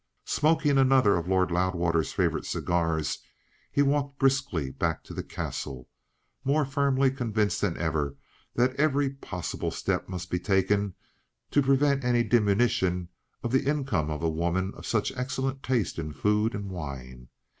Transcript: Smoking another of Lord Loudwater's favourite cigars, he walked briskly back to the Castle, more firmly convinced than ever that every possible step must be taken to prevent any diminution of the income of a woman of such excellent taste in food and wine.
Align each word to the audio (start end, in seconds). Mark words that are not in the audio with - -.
Smoking 0.25 0.79
another 0.79 1.15
of 1.15 1.27
Lord 1.27 1.51
Loudwater's 1.51 2.11
favourite 2.11 2.45
cigars, 2.47 3.19
he 3.71 3.83
walked 3.83 4.17
briskly 4.17 4.71
back 4.71 5.03
to 5.03 5.13
the 5.13 5.21
Castle, 5.21 5.87
more 6.43 6.65
firmly 6.65 7.11
convinced 7.11 7.61
than 7.61 7.77
ever 7.77 8.15
that 8.55 8.75
every 8.77 9.11
possible 9.11 9.69
step 9.69 10.09
must 10.09 10.31
be 10.31 10.39
taken 10.39 10.95
to 11.51 11.61
prevent 11.61 12.03
any 12.03 12.23
diminution 12.23 13.09
of 13.43 13.51
the 13.51 13.67
income 13.69 14.09
of 14.09 14.23
a 14.23 14.27
woman 14.29 14.73
of 14.75 14.87
such 14.87 15.11
excellent 15.15 15.61
taste 15.61 15.99
in 15.99 16.13
food 16.13 16.55
and 16.55 16.71
wine. 16.71 17.27